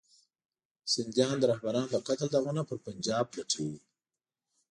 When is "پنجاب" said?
2.85-3.25